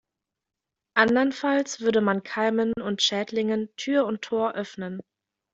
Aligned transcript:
Andernfalls 0.97 1.79
würde 1.81 2.01
man 2.01 2.23
Keimen 2.23 2.73
und 2.73 3.03
Schädlingen 3.03 3.69
Tür 3.75 4.07
und 4.07 4.23
Tor 4.23 4.55
öffnen. 4.55 4.99